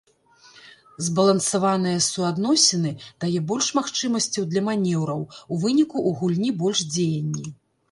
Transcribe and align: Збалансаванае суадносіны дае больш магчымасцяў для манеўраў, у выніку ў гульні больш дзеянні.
Збалансаванае 1.07 1.93
суадносіны 2.05 2.95
дае 3.21 3.39
больш 3.53 3.67
магчымасцяў 3.81 4.43
для 4.55 4.61
манеўраў, 4.73 5.21
у 5.53 5.61
выніку 5.67 5.97
ў 6.07 6.23
гульні 6.23 6.49
больш 6.65 6.79
дзеянні. 6.99 7.47